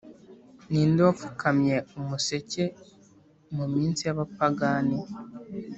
[0.69, 2.63] ninde wapfukamye umuseke
[3.55, 4.97] muminsi yabapagani.